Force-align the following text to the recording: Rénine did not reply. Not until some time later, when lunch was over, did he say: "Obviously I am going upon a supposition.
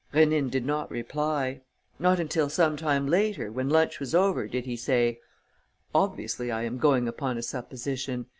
Rénine 0.15 0.49
did 0.49 0.65
not 0.65 0.89
reply. 0.89 1.61
Not 1.99 2.19
until 2.19 2.49
some 2.49 2.75
time 2.75 3.05
later, 3.05 3.51
when 3.51 3.69
lunch 3.69 3.99
was 3.99 4.15
over, 4.15 4.47
did 4.47 4.65
he 4.65 4.75
say: 4.75 5.19
"Obviously 5.93 6.49
I 6.49 6.63
am 6.63 6.79
going 6.79 7.07
upon 7.07 7.37
a 7.37 7.43
supposition. 7.43 8.25